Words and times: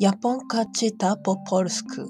Japonka 0.00 0.64
czyta 0.76 1.16
po 1.16 1.36
polsku. 1.50 2.00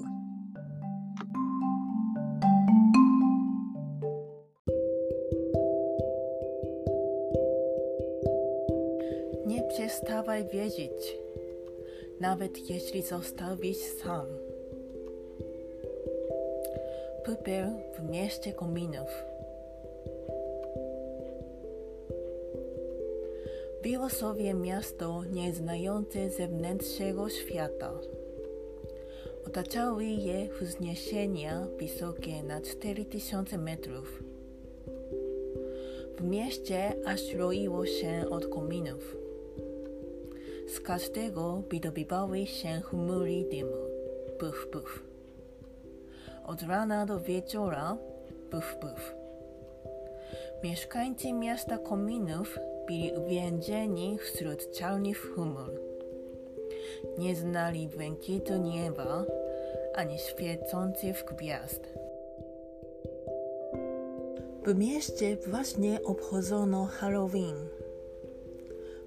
Nie 9.45 9.63
przestawaj 9.63 10.47
wierzyć, 10.53 11.17
nawet 12.19 12.69
jeśli 12.69 13.01
zostawisz 13.01 13.77
sam. 13.77 14.25
Pupiel 17.25 17.69
w 17.99 18.09
mieście 18.09 18.53
kominów. 18.53 19.30
Było 23.91 24.09
sobie 24.09 24.53
miasto 24.53 25.23
nieznające 25.23 26.29
zewnętrznego 26.29 27.29
świata. 27.29 27.91
Otaczały 29.47 30.05
je 30.05 30.49
wzniesienia 30.61 31.67
wysokie 31.79 32.43
na 32.43 32.61
4000 32.61 33.57
metrów. 33.57 34.23
W 36.17 36.23
mieście 36.23 36.93
aż 37.05 37.33
roiło 37.33 37.85
się 37.85 38.25
od 38.29 38.47
kominów. 38.47 39.17
Z 40.67 40.79
każdego 40.79 41.63
wydobywały 41.69 42.45
się 42.45 42.81
chmury 42.81 43.45
dymu. 43.51 43.77
Puf, 44.39 44.67
puf. 44.67 45.03
Od 46.45 46.61
rana 46.61 47.05
do 47.05 47.19
wieczora 47.19 47.97
puf, 48.51 48.75
puf. 48.75 49.15
Mieszkańcy 50.63 51.33
miasta 51.33 51.77
kominów 51.77 52.59
byli 52.91 53.11
uwięzieni 53.25 54.17
wśród 54.17 54.71
czarnych 54.71 55.17
chmur. 55.17 55.81
Nie 57.17 57.35
znali 57.35 57.87
błękitu 57.87 58.53
nieba 58.57 59.25
ani 59.95 60.17
świecących 60.19 61.25
gwiazd. 61.37 61.93
W 64.65 64.75
mieście 64.75 65.37
właśnie 65.47 66.03
obchodzono 66.03 66.85
Halloween. 66.85 67.55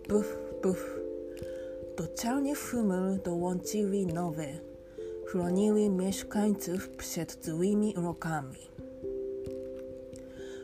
Buf, 0.09 0.39
buf. 0.63 1.01
Do 1.97 2.09
czarnych 2.09 2.59
chmur 2.59 3.19
dołączyły 3.25 4.07
nowe. 4.15 4.47
Chroniły 5.27 5.91
mieszkańców 5.91 6.89
przed 6.89 7.45
złymi 7.45 7.95
urokami. 7.99 8.59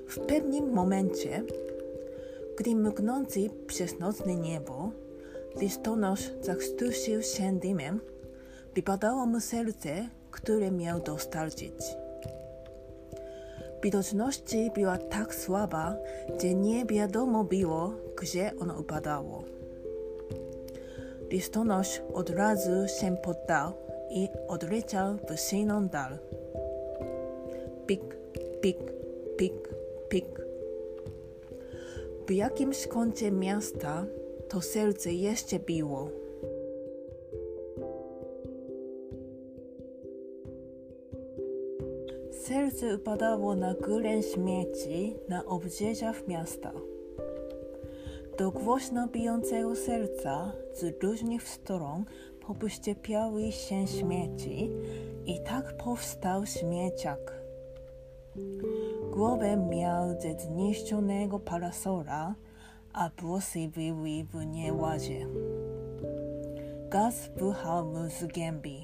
W 0.09 0.19
pewnym 0.19 0.73
momencie, 0.73 1.43
gdy 2.61 2.75
mknący 2.75 3.41
przez 3.66 3.98
nocne 3.98 4.36
niebo, 4.36 4.91
listonosz 5.61 6.30
zakrztusił 6.41 7.22
się 7.22 7.58
dymem, 7.58 8.00
wypadało 8.75 9.27
mu 9.27 9.41
serce, 9.41 10.08
które 10.30 10.70
miał 10.70 11.00
dostarczyć. 11.00 11.72
Widoczność 13.83 14.56
była 14.75 14.98
tak 14.98 15.34
słaba, 15.34 15.97
że 16.42 16.55
nie 16.55 16.86
wiadomo 16.86 17.44
było, 17.44 17.92
gdzie 18.20 18.53
ono 18.61 18.81
upadało. 18.81 19.44
Listonosz 21.31 22.03
od 22.14 22.31
razu 22.31 22.88
się 23.00 23.16
poddał 23.16 23.72
i 24.11 24.28
odleciał 24.48 25.16
w 25.16 25.41
siną 25.41 25.88
dal. 25.88 26.19
Pik, 27.86 28.16
pik, 28.61 28.78
pik, 29.36 29.69
pik. 30.08 30.50
W 32.31 32.33
jakimś 32.33 32.86
kącie 32.86 33.31
miasta 33.31 34.06
to 34.48 34.61
serce 34.61 35.12
jeszcze 35.12 35.59
biło. 35.59 36.11
Serce 42.31 42.97
upadało 42.97 43.56
na 43.56 43.75
górę 43.75 44.22
śmieci 44.22 45.16
na 45.28 45.44
obrzeżach 45.44 46.28
miasta. 46.28 46.72
Do 48.38 48.50
głośno 48.50 49.09
bijącego 49.09 49.76
serca 49.76 50.53
z 50.75 51.03
różnych 51.03 51.49
stron 51.49 52.05
popuściepiały 52.47 53.53
się 53.53 53.87
śmieci 53.87 54.71
i 55.26 55.41
tak 55.44 55.76
powstał 55.76 56.47
śmieciak. 56.47 57.40
Głowę 59.20 59.56
miał 59.56 60.20
ze 60.20 60.41
zniszczonego 60.41 61.38
parasola, 61.38 62.34
a 62.92 63.10
włosy 63.19 63.69
były 63.69 64.25
w 64.25 64.47
nieładzie. 64.47 65.26
Gaz 66.91 67.31
buchał 67.38 67.86
mu 67.86 68.08
z 68.08 68.26
gęby. 68.26 68.75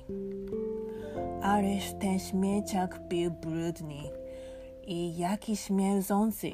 Ależ 1.43 1.93
ten 2.01 2.19
śmieciak 2.19 3.09
był 3.09 3.31
brudny 3.31 4.03
i 4.87 5.17
jakiś 5.17 5.61
śmierdzący. 5.61 6.51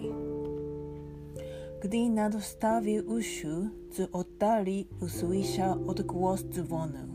Gdy 1.81 2.11
nadostawił 2.11 3.13
uszu, 3.13 3.69
z 3.93 4.09
oddali 4.13 4.89
usłyszał 5.01 5.91
odgłos 5.91 6.45
dzwonu. 6.45 7.09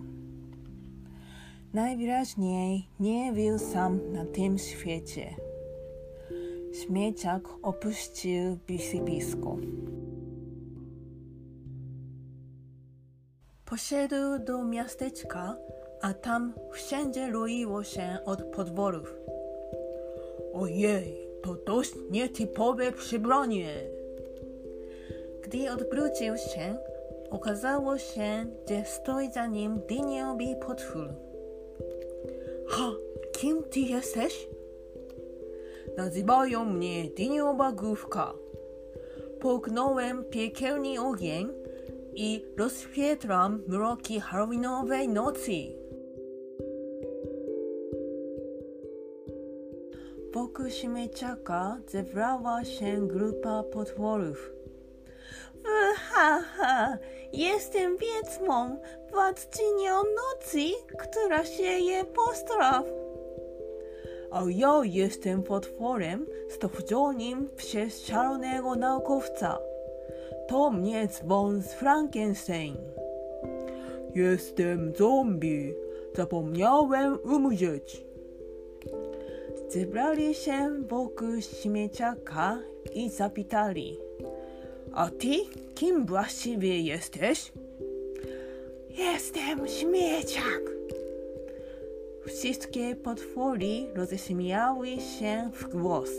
Najwyraźniej 1.73 2.87
nie 2.99 3.33
był 3.33 3.59
sam 3.59 4.13
na 4.13 4.25
tym 4.25 4.57
świecie. 4.57 5.46
Śmieciak 6.83 7.43
opuścił 7.63 8.57
wysypisko. 8.67 9.57
Poszedł 13.65 14.15
do 14.45 14.63
miasteczka, 14.63 15.57
a 16.01 16.13
tam 16.13 16.53
wszędzie 16.71 17.31
roiło 17.31 17.83
się 17.83 18.17
od 18.25 18.43
podworów. 18.43 19.13
Ojej, 20.53 21.27
to 21.43 21.55
dość 21.55 21.93
nietypowe 22.11 22.91
przybranie. 22.91 23.69
Gdy 25.43 25.71
odwrócił 25.71 26.37
się, 26.37 26.77
okazało 27.29 27.97
się, 27.97 28.45
że 28.69 28.85
stoi 28.85 29.31
za 29.31 29.45
nim 29.45 29.81
dyniowy 29.89 30.55
potwór. 30.67 31.09
Ha, 32.67 32.91
kim 33.31 33.63
ty 33.63 33.79
jesteś? 33.79 34.47
Nazywają 35.97 36.65
mnie 36.65 37.09
dyniowa 37.09 37.71
główka. 37.71 38.33
Połknąłem 39.39 40.23
piekielny 40.23 41.01
ogień 41.01 41.49
i 42.13 42.45
rozświetlam 42.57 43.63
mroki 43.67 44.19
halloweenowej 44.19 45.09
nocy. 45.09 45.51
Wokół 50.33 50.69
śmieciaka 50.69 51.77
zebrała 51.87 52.63
się 52.63 53.07
grupa 53.07 53.63
potworów. 53.63 54.51
Ha, 55.95 56.41
ha, 56.57 56.97
jestem 57.33 57.97
wiedźmą, 57.97 58.77
władczynią 59.11 59.93
nocy, 59.95 60.59
która 60.97 61.45
sieje 61.45 62.05
postraw. 62.05 62.85
Ja 64.49 64.81
jestem 64.83 65.43
potworem 65.43 66.25
stworzonym 66.49 67.49
przez 67.55 68.05
szalonego 68.05 68.75
naukowca. 68.75 69.59
To 70.47 70.71
mnie 70.71 71.07
dzwon 71.07 71.61
z 71.61 71.73
Frankenstein. 71.73 72.75
Jestem 74.15 74.93
zombie. 74.95 75.73
Zapomniałem 76.15 77.19
umrzeć. 77.23 78.05
Zebrali 79.69 80.35
się 80.35 80.83
wokół 80.87 81.41
śmieciaka 81.41 82.59
i 82.93 83.09
zapytali. 83.09 83.97
A 84.93 85.09
ty 85.09 85.35
kim 85.75 86.05
właściwie 86.05 86.79
jesteś? 86.81 87.51
Jestem 88.89 89.67
śmieciak. 89.67 90.76
Wszystkie 92.27 92.95
potwory 92.95 93.93
roześmiały 93.95 94.87
się 94.87 95.49
w 95.53 95.67
głos. 95.69 96.09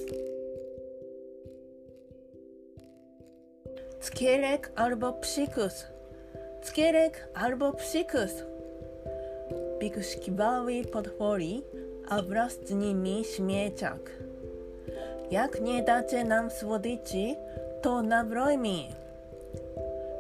Cukierek 4.00 4.72
albo 4.76 5.12
psikus. 5.12 5.86
Cukierek 6.62 7.28
albo 7.34 7.72
psikus. 7.72 8.30
Wykrzykiwały 9.80 10.84
potwory, 10.92 11.62
a 12.08 12.22
wraz 12.22 12.52
z 12.52 12.70
nimi 12.70 13.24
śmieciak. 13.24 14.10
Jak 15.30 15.60
nie 15.60 15.82
dacie 15.82 16.24
nam 16.24 16.50
słodyczy, 16.50 17.34
to 17.82 18.02
nabrojmy. 18.02 18.78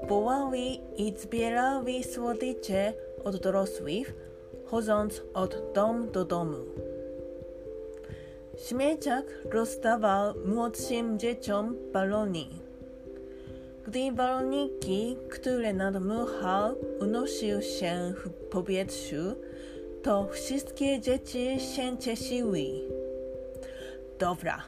Wołały 0.02 0.58
i 0.96 1.14
zbierały 1.16 2.02
słodycze 2.02 2.92
od 3.24 3.36
dorosłych, 3.36 4.27
chodząc 4.70 5.22
od 5.34 5.72
domu 5.74 6.06
do 6.06 6.24
domu. 6.24 6.56
Śmieciak 8.56 9.24
rozdawał 9.50 10.34
młodszym 10.44 11.18
dzieciom 11.18 11.76
balony. 11.92 12.44
gdy 13.86 14.12
walniki, 14.12 15.16
które 15.30 15.72
nadmuchał, 15.72 16.74
unosił 17.00 17.62
się 17.62 18.12
w 18.16 18.30
powietrzu, 18.30 19.34
to 20.02 20.28
wszystkie 20.32 21.00
dzieci 21.00 21.60
się 21.60 21.98
cieszyły. 21.98 22.64
Dobra, 24.18 24.62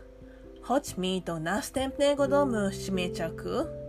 chodźmy 0.61 1.21
do 1.27 1.41
następnego 1.41 2.29
domu, 2.29 2.71
śmieciaku. 2.87 3.80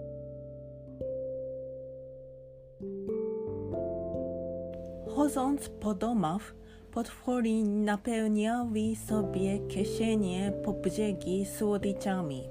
Chodząc 5.32 5.70
po 5.70 5.94
domach, 5.94 6.56
potwory 6.92 7.64
napełniały 7.64 8.96
sobie 9.08 9.60
kieszenie 9.68 10.54
po 10.66 10.74
brzegi 10.74 11.46
słodyczami. 11.46 12.44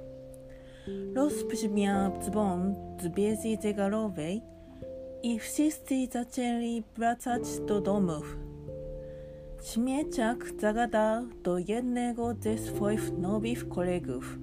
Rozbrzmiał 1.14 2.12
dzwon 2.20 2.74
z 3.02 3.14
wieży 3.14 3.62
zegarowej 3.62 4.42
i 5.22 5.38
wszyscy 5.38 5.94
zaczęli 6.12 6.82
wracać 6.96 7.42
do 7.66 7.80
domów. 7.80 8.36
Śmieciak 9.62 10.46
zagadał 10.60 11.24
do 11.42 11.58
jednego 11.58 12.34
ze 12.40 12.58
swoich 12.58 13.12
nowych 13.18 13.68
kolegów. 13.68 14.38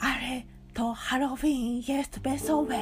Ale 0.00 0.42
to 0.74 0.94
Halloween 0.96 1.82
jest 1.88 2.18
wesołe. 2.18 2.78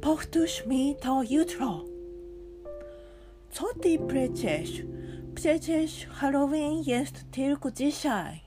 Powtórz 0.00 0.66
mi 0.66 0.96
to 1.00 1.22
jutro. 1.30 1.93
Co 3.54 3.64
ty 3.82 3.98
przecież? 4.08 4.82
Przecież 5.34 6.06
Halloween 6.06 6.82
jest 6.86 7.14
tylko 7.32 7.70
dzisiaj. 7.70 8.40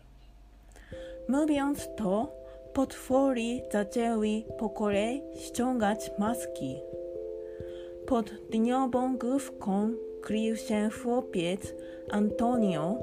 Mówiąc 1.30 1.90
to, 1.98 2.32
potwory 2.74 3.62
zaczęły 3.72 4.28
po 4.58 4.70
kolei 4.70 5.22
ściągać 5.36 6.12
maski. 6.20 6.76
Pod 8.08 8.32
dniową 8.52 9.18
główką 9.18 9.92
krył 10.22 10.56
się 10.56 10.90
chłopiec 11.04 11.62
Antonio. 12.10 12.98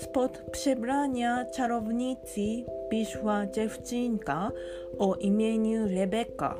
Spod 0.00 0.38
przebrania 0.52 1.44
czarownicy 1.44 2.64
wyszła 2.90 3.46
dziewczynka 3.46 4.50
o 4.98 5.14
imieniu 5.14 5.88
Rebeka. 5.88 6.58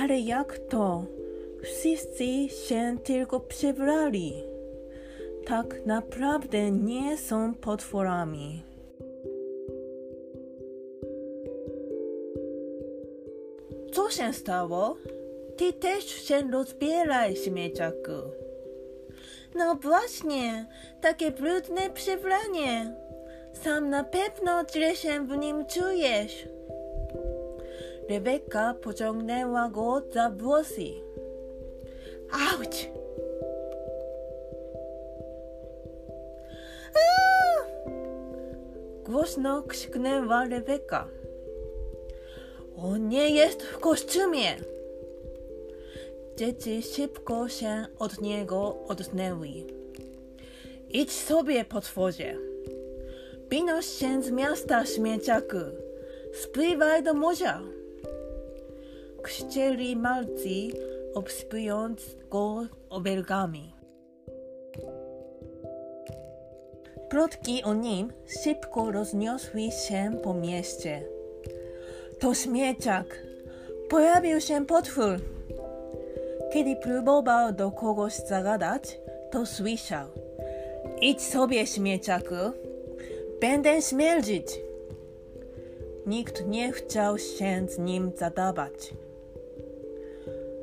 Ale 0.00 0.20
jak 0.20 0.58
to? 0.58 1.04
Wszyscy 1.66 2.48
się 2.48 2.96
tylko 3.04 3.40
przebrali. 3.40 4.32
Tak 5.46 5.86
naprawdę 5.86 6.70
nie 6.70 7.18
są 7.18 7.54
potworami. 7.54 8.62
Co 13.92 14.10
się 14.10 14.32
stało? 14.32 14.96
Ty 15.56 15.72
też 15.72 16.04
się 16.04 16.50
rozbieraj, 16.52 17.36
śmieciaku. 17.36 18.12
No 19.54 19.74
właśnie, 19.74 20.66
takie 21.00 21.30
brudne 21.30 21.90
przebranie. 21.94 22.96
Sam 23.52 23.90
na 23.90 24.04
pewno 24.04 24.62
źle 24.72 24.96
się 24.96 25.26
w 25.26 25.36
nim 25.36 25.66
czujesz. 25.66 26.48
Rebeka 28.08 28.74
pociągnęła 28.82 29.68
go 29.68 30.02
za 30.12 30.30
włosy. 30.30 31.05
Auć! 32.30 32.90
Głośno 39.04 39.62
krzyknęła 39.62 40.44
Rebeka. 40.44 41.08
On 42.76 43.08
nie 43.08 43.30
jest 43.30 43.62
w 43.62 43.78
kostiumie! 43.78 44.56
Dzieci 46.36 46.82
szybko 46.82 47.48
się 47.48 47.86
od 47.98 48.20
niego 48.20 48.76
odnęły. 48.88 49.48
Idź 50.90 51.12
sobie, 51.12 51.64
potworze! 51.64 52.34
Wynoś 53.50 53.86
się 53.86 54.22
z 54.22 54.30
miasta, 54.30 54.86
śmieciaku! 54.86 55.56
Spływaj 56.42 57.02
do 57.02 57.14
morza! 57.14 57.60
Krzyczeli 59.22 59.96
malcy, 59.96 60.48
obsypując 61.16 62.16
go 62.30 62.66
obelgami. 62.90 63.74
Plotki 67.08 67.62
o 67.62 67.74
nim 67.74 68.12
szybko 68.42 68.92
rozniosły 68.92 69.70
się 69.70 70.18
po 70.22 70.34
mieście. 70.34 71.02
To 72.20 72.34
śmieciak! 72.34 73.06
Pojawił 73.88 74.40
się 74.40 74.66
potwór! 74.66 75.20
Kiedy 76.52 76.76
próbował 76.76 77.52
do 77.52 77.70
kogoś 77.70 78.14
zagadać, 78.14 79.00
to 79.30 79.46
słyszał. 79.46 80.08
Idź 81.00 81.22
sobie, 81.22 81.66
śmieciaku! 81.66 82.34
Będę 83.40 83.82
śmierdzić! 83.82 84.46
Nikt 86.06 86.46
nie 86.46 86.72
chciał 86.72 87.18
się 87.18 87.66
z 87.68 87.78
nim 87.78 88.12
zadawać. 88.16 88.94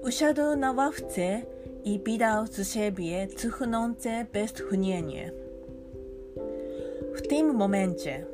Usiadł 0.03 0.55
na 0.57 0.71
ławce 0.71 1.41
i 1.83 2.00
wydał 2.00 2.47
z 2.47 2.73
siebie 2.73 3.27
cuchnące 3.27 4.25
westchnienie. 4.33 5.31
W 7.15 7.27
tym 7.27 7.55
momencie 7.55 8.25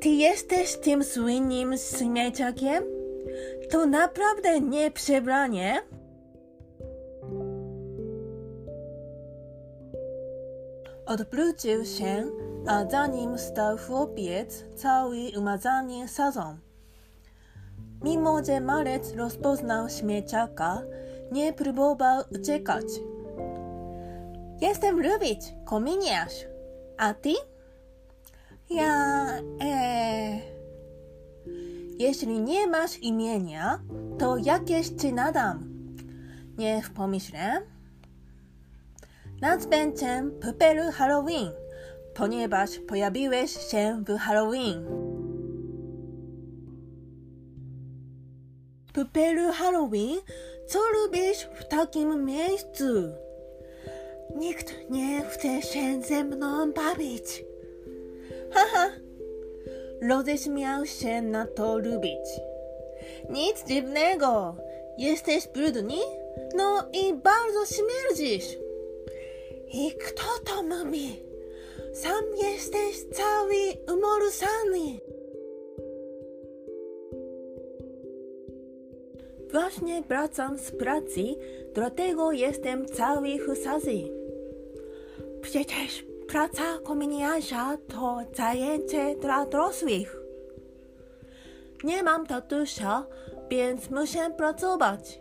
Ty 0.00 0.08
jesteś 0.08 0.76
tym 0.76 1.04
słynnym 1.04 1.74
śmieciakiem? 1.98 2.84
To 3.70 3.86
naprawdę 3.86 4.60
nie 4.60 4.90
przebranie? 4.90 5.82
Odwrócił 11.06 11.84
się, 11.84 12.30
a 12.66 12.90
za 12.90 13.06
nim 13.06 13.38
stał 13.38 13.78
chłopiec 13.78 14.64
cały 14.76 15.18
umazany 15.38 16.08
sazą. 16.08 16.56
Mimo, 18.04 18.44
że 18.44 18.60
malec 18.60 19.14
rozpoznał 19.14 19.88
śmieciaka, 19.88 20.82
nie 21.32 21.52
próbował 21.52 22.22
uciekać. 22.40 22.84
Jestem 24.60 25.02
Lubicz, 25.02 25.44
kominiarz. 25.64 26.46
A 26.98 27.14
ty? 27.14 27.32
Ja, 28.70 29.26
e... 29.62 30.38
Jeśli 31.98 32.40
nie 32.40 32.66
masz 32.66 32.98
imienia, 32.98 33.80
to 34.18 34.36
jakieś 34.36 34.88
ci 34.88 35.12
nadam. 35.12 35.70
Niech 36.58 36.90
pomyślę. 36.90 37.62
Nazwę 39.40 39.94
cię 39.94 40.24
Pupelu 40.40 40.92
Halloween, 40.92 41.50
ponieważ 42.14 42.70
pojawiłeś 42.88 43.70
się 43.70 44.04
w 44.06 44.18
Halloween. 44.18 45.09
Pupelu 49.00 49.52
Halloween, 49.52 50.20
co 50.66 50.78
lubisz 50.94 51.48
w 51.60 51.64
takim 51.64 52.24
miejscu? 52.24 52.84
Nikt 54.36 54.74
nie 54.90 55.20
chce 55.24 55.62
się 55.62 56.02
ze 56.02 56.24
mną 56.24 56.72
bawić. 56.72 57.44
Haha, 58.50 58.90
roześmiał 60.02 60.86
się 60.86 61.22
na 61.22 61.46
to 61.46 61.78
lubić. 61.78 62.26
Nic 63.30 63.64
dziwnego, 63.68 64.56
jesteś 64.98 65.48
brudny, 65.48 66.00
no 66.54 66.88
i 66.92 67.14
bardzo 67.14 67.74
śmierdzisz. 67.74 68.58
I 69.72 69.92
to 70.44 70.62
mówi? 70.62 71.22
Sam 71.94 72.24
jesteś 72.42 73.04
cały 73.12 73.94
umorsany. 73.96 75.00
Właśnie 79.52 80.02
wracam 80.02 80.58
z 80.58 80.70
pracy, 80.70 81.22
dlatego 81.74 82.32
jestem 82.32 82.86
cały 82.86 83.38
husazy. 83.38 83.98
Przecież 85.42 86.04
praca 86.28 86.62
kominiarza 86.84 87.78
to 87.88 88.18
zajęcie 88.36 89.16
dla 89.20 89.46
dorosłych. 89.46 90.16
Nie 91.84 92.02
mam 92.02 92.26
tatusia, 92.26 93.06
więc 93.50 93.90
muszę 93.90 94.30
pracować. 94.36 95.20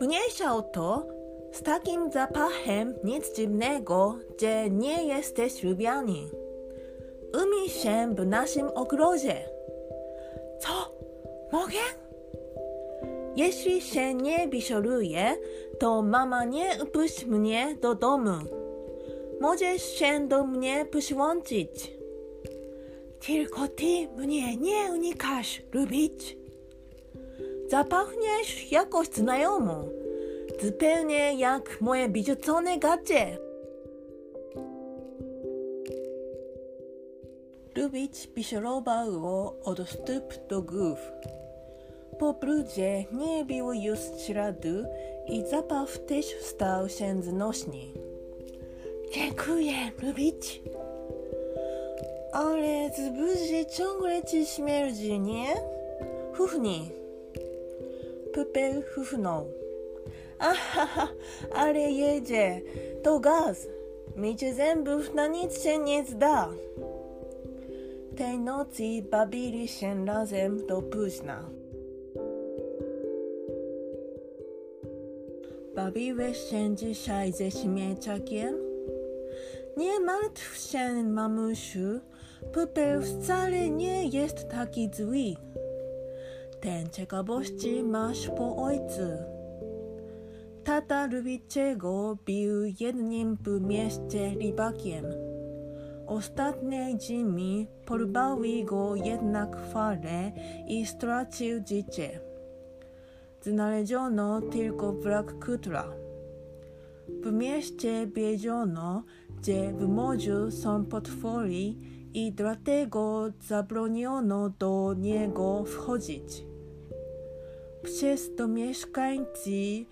Mniejsza 0.00 0.54
o 0.56 0.62
to, 0.62 1.06
z 1.52 1.62
takim 1.62 2.12
zapachem 2.12 2.94
nic 3.04 3.36
dziwnego, 3.36 4.14
że 4.40 4.70
nie 4.70 5.04
jesteś 5.04 5.62
lubiany. 5.62 6.18
Umyj 7.34 7.68
się 7.68 8.14
w 8.14 8.26
naszym 8.26 8.68
ogrodzie. 8.74 9.36
Co? 10.60 10.94
Mogę? 11.52 12.07
Jeśli 13.38 13.80
się 13.80 14.14
nie 14.14 14.48
wyszoruję, 14.48 15.36
to 15.78 16.02
mama 16.02 16.44
nie 16.44 16.70
upuści 16.82 17.26
mnie 17.26 17.76
do 17.80 17.94
domu. 17.94 18.38
Możesz 19.40 19.82
się 19.82 20.26
do 20.28 20.44
mnie 20.46 20.86
przyłączyć. 20.90 21.92
Tylko 23.26 23.68
ty 23.68 24.08
mnie 24.16 24.56
nie 24.56 24.92
unikasz, 24.92 25.62
lubić. 25.72 26.36
Zapachniesz 27.68 28.72
jakoś 28.72 29.08
znajomo. 29.08 29.84
Zupełnie 30.62 31.34
jak 31.34 31.80
moje 31.80 32.08
wyrzucone 32.08 32.78
gacie. 32.78 33.38
Lubić 37.76 38.28
wyszorował 38.36 39.52
od 39.64 39.88
stóp 39.88 40.48
do 40.48 40.62
głów. 40.62 40.98
Po 42.18 42.32
brudzie 42.32 43.04
nie 43.12 43.44
było 43.44 43.72
już 43.72 43.98
śladu 44.26 44.84
i 45.26 45.44
zapach 45.50 45.98
też 45.98 46.26
stał 46.40 46.88
się 46.88 47.22
znośny. 47.22 47.80
Dziękuję, 49.12 49.72
lubić. 50.02 50.62
Ale 52.32 52.90
z 52.90 53.76
ciągle 53.76 54.22
ci 54.24 54.46
śmierdzi, 54.46 55.20
nie? 55.20 55.46
Chufnij. 56.36 56.92
Pupel 58.34 58.82
chufnął. 58.94 59.44
Ahaha, 60.38 61.08
ale 61.54 61.80
jedzie. 61.80 62.60
To 63.02 63.20
gaz. 63.20 63.66
Mycie 64.16 64.54
zębów 64.54 65.14
na 65.14 65.26
nic 65.26 65.62
się 65.62 65.78
nie 65.78 66.04
zda. 66.04 66.48
Tej 68.16 68.38
nocy 68.38 68.82
bawili 69.10 69.68
się 69.68 70.06
razem 70.06 70.66
do 70.66 70.82
późna. 70.82 71.57
Bawiłeś 75.78 76.38
się 76.50 76.76
dzisiaj 76.76 77.32
ze 77.32 77.50
śmieciakiem? 77.50 78.54
Nie 79.76 80.00
martw 80.00 80.56
się, 80.56 81.04
mamusiu. 81.04 82.00
Pupel 82.52 83.02
wcale 83.02 83.70
nie 83.70 84.08
jest 84.08 84.48
taki 84.48 84.90
zły. 84.92 85.34
Ten 86.60 86.90
ciekawości 86.90 87.82
masz 87.82 88.28
po 88.28 88.56
ojcu. 88.56 89.08
Tata 90.64 91.06
Lubiczego 91.06 92.18
był 92.26 92.64
jednym 92.80 93.36
w 93.36 93.60
mieście 93.60 94.34
rybakiem. 94.42 95.04
Ostatnie 96.06 96.98
zimy 97.00 97.66
porwały 97.86 98.64
go 98.64 98.96
jednak 98.96 99.56
fale 99.72 100.32
i 100.68 100.86
stracił 100.86 101.60
życie. 101.68 102.27
Znaleziono 103.48 104.40
tylko 104.40 104.92
wrak 104.92 105.44
kutra. 105.44 105.92
W 107.22 107.32
mieście 107.32 108.06
wiedziono, 108.06 109.02
że 109.46 109.72
w 109.72 109.88
morzu 109.88 110.50
są 110.50 110.84
potwory 110.84 111.74
i 112.14 112.32
dlatego 112.32 113.32
zabroniono 113.40 114.50
do 114.58 114.94
niego 114.98 115.64
wchodzić. 115.64 116.44
Przez 117.82 118.34
to 118.36 118.48
mieszkańcy 118.48 119.84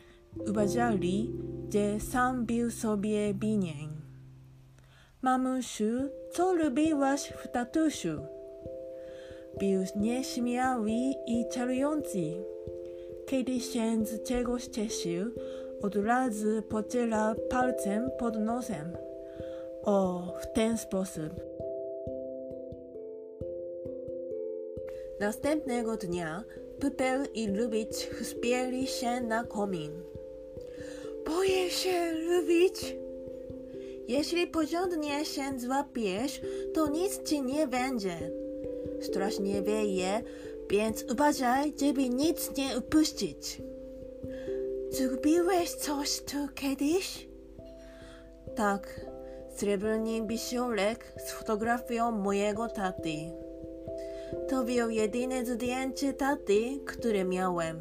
uważali, 0.48 1.32
że 1.72 2.00
sam 2.00 2.46
był 2.46 2.70
sobie 2.70 3.34
winien. 3.34 3.90
Mamusiu, 5.22 6.08
co 6.32 6.54
lubiłaś 6.54 7.32
w 7.44 7.48
tatusiu? 7.48 8.20
Był 9.60 9.84
nieśmiały 9.96 10.90
i 11.26 11.44
czarujący. 11.52 12.55
Z 14.04 14.23
czegoś 14.23 14.64
cieszył, 14.64 15.30
od 15.83 15.97
razu 15.97 16.62
pociera 16.68 17.35
palcem 17.50 18.11
pod 18.18 18.38
nosem. 18.38 18.92
O, 19.83 20.23
w 20.40 20.52
ten 20.52 20.78
sposób. 20.78 21.30
Następnego 25.21 25.97
dnia 25.97 26.45
Pupel 26.80 27.26
i 27.35 27.49
Lubicz 27.49 27.97
wspięli 27.97 28.87
się 28.87 29.21
na 29.21 29.45
komin. 29.45 29.92
Boję 31.26 31.71
się, 31.71 32.12
Lubicz. 32.12 32.97
Jeśli 34.09 34.47
porządnie 34.47 35.25
się 35.25 35.42
złapiesz, 35.59 36.40
to 36.75 36.88
nic 36.88 37.23
ci 37.23 37.42
nie 37.42 37.66
będzie. 37.66 38.30
Strasznie 39.00 39.62
wieje, 39.62 40.23
więc 40.70 41.04
uważaj, 41.12 41.73
żeby 41.80 42.08
nic 42.08 42.56
nie 42.56 42.78
upuścić. 42.78 43.62
Zgubiłeś 44.90 45.70
coś 45.70 46.20
tu 46.20 46.37
kiedyś? 46.54 47.28
Tak, 48.56 49.00
srebrny 49.56 50.26
wisiorek 50.26 51.12
z 51.16 51.30
fotografią 51.30 52.12
mojego 52.12 52.68
taty. 52.68 53.16
To 54.49 54.64
był 54.64 54.90
jedyne 54.90 55.44
zdjęcie 55.44 56.12
taty, 56.12 56.61
które 56.87 57.25
miałem. 57.25 57.80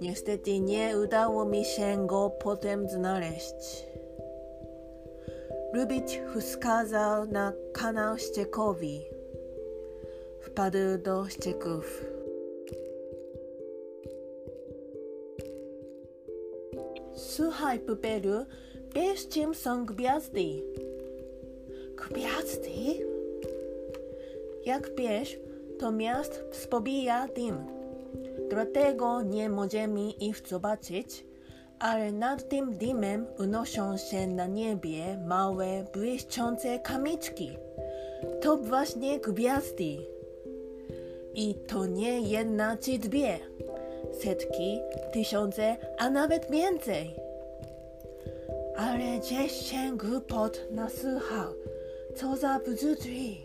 Niestety 0.00 0.60
nie 0.60 0.98
udało 0.98 1.44
mi 1.44 1.64
się 1.64 2.06
go 2.06 2.30
potem 2.30 2.88
znaleźć. 2.88 3.86
Lubicz 5.72 6.20
wskazał 6.40 7.26
na 7.26 7.52
kanał 7.72 8.18
ściekowy. 8.18 9.17
Wpadł 10.58 10.98
do 11.04 11.28
ścieków. 11.28 12.04
Słuchaj, 17.14 17.80
Pupelu, 17.80 18.44
wiesz 18.94 19.28
czym 19.28 19.54
są 19.54 19.86
gwiazdy? 19.86 20.62
Gwiazdy? 21.96 22.70
Jak 24.66 24.90
wiesz, 24.96 25.38
to 25.78 25.92
miast 25.92 26.44
spobija 26.52 27.28
dym. 27.28 27.66
Dlatego 28.50 29.22
nie 29.22 29.48
możemy 29.48 30.10
ich 30.10 30.48
zobaczyć, 30.48 31.24
ale 31.78 32.12
nad 32.12 32.48
tym 32.48 32.78
dymem 32.78 33.26
unoszą 33.38 33.96
się 33.96 34.26
na 34.26 34.46
niebie 34.46 35.18
małe, 35.26 35.84
błyszczące 35.94 36.78
kamyczki. 36.78 37.50
To 38.40 38.56
właśnie 38.56 39.20
gwiazdy. 39.20 40.17
I 41.34 41.54
to 41.54 41.86
nie 41.86 42.20
jedna 42.20 42.76
czy 42.76 42.98
dwie. 42.98 43.38
Setki, 44.12 44.78
tysiące, 45.12 45.76
a 45.98 46.10
nawet 46.10 46.50
więcej. 46.50 47.14
Ale 48.76 49.18
gdzieś 49.18 49.52
się 49.52 49.96
głupot 49.96 50.60
nasłuchał. 50.70 51.52
Co 52.14 52.36
za 52.36 52.58
bzdurki. 52.58 53.42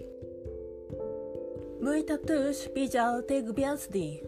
Mój 1.81 2.03
tatuś 2.03 2.69
widział 2.75 3.23
te 3.23 3.43
gwiazdy. 3.43 4.19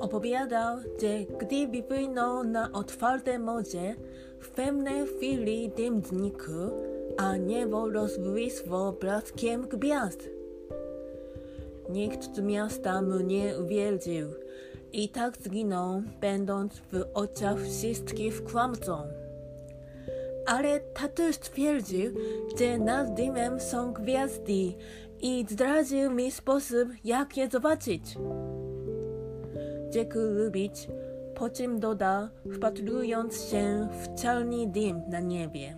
Opowiadał, 0.00 0.78
że 0.78 1.36
gdy 1.38 1.68
wypłynął 1.68 2.44
na 2.44 2.72
otwarte 2.72 3.38
morze, 3.38 3.94
w 4.40 4.50
pewnej 4.50 5.06
chwili 5.06 5.68
dym 5.68 6.02
znikł, 6.02 6.52
a 7.16 7.36
niebo 7.36 7.90
rozbłysło 7.90 8.92
blaskiem 8.92 9.68
gwiazd. 9.68 10.35
Nikt 11.88 12.36
z 12.36 12.40
miasta 12.40 13.02
mu 13.02 13.20
nie 13.20 13.58
uwierzył 13.58 14.28
i 14.92 15.08
tak 15.08 15.36
zginął, 15.36 16.02
będąc 16.20 16.72
w 16.92 17.04
oczach 17.14 17.60
wszystkich 17.60 18.44
kłamcą. 18.44 19.02
Ale 20.46 20.80
tatuś 20.80 21.38
twierdził, 21.38 22.14
że 22.58 22.78
nad 22.78 23.14
dymem 23.14 23.60
są 23.60 23.92
gwiazdy 23.92 24.72
i 25.20 25.46
zdradził 25.48 26.10
mi 26.10 26.30
sposób, 26.30 26.88
jak 27.04 27.36
je 27.36 27.48
zobaczyć. 27.48 28.02
Rzekł 29.94 30.18
lubić, 30.18 30.88
po 31.34 31.50
czym 31.50 31.80
dodał, 31.80 32.28
wpatrując 32.54 33.50
się 33.50 33.88
w 34.02 34.22
czarny 34.22 34.66
dym 34.66 35.02
na 35.08 35.20
niebie. 35.20 35.76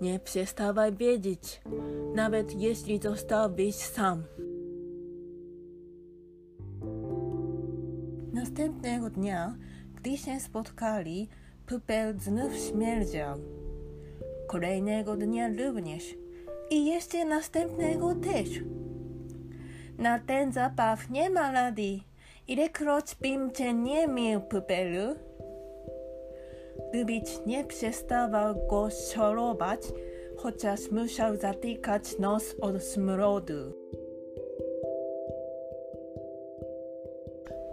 Nie 0.00 0.18
przestawaj 0.18 0.92
wiedzieć, 0.92 1.60
nawet 2.14 2.60
jeśli 2.60 2.98
zostałbyś 2.98 3.74
sam. 3.74 4.22
Następnego 8.54 9.10
dnia, 9.10 9.56
gdy 9.94 10.16
się 10.16 10.40
spotkali, 10.40 11.28
Pupel 11.66 12.18
znów 12.18 12.56
śmierdział. 12.56 13.38
Kolejnego 14.46 15.16
dnia 15.16 15.48
również 15.48 16.04
i 16.70 16.86
jeszcze 16.86 17.24
następnego 17.24 18.14
też. 18.14 18.48
Na 19.98 20.18
ten 20.18 20.52
zapach 20.52 21.10
nie 21.10 21.30
ma 21.30 21.52
rady, 21.52 22.00
ilekroć 22.48 23.16
bym 23.20 23.52
cię 23.52 23.74
nie 23.74 24.08
miał, 24.08 24.40
Pupelu. 24.40 25.14
Lubicz 26.92 27.46
nie 27.46 27.64
przestawał 27.64 28.54
go 28.70 28.88
szorować, 28.90 29.80
chociaż 30.36 30.90
musiał 30.90 31.36
zatykać 31.36 32.18
nos 32.18 32.54
od 32.60 32.82
smrodu. 32.82 33.84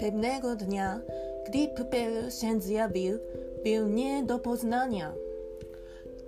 Pewnego 0.01 0.55
dnia, 0.55 1.01
gdy 1.47 1.67
Pupel 1.67 2.31
się 2.31 2.61
zjawił, 2.61 3.19
był 3.63 3.87
nie 3.87 4.23
do 4.23 4.39
poznania. 4.39 5.13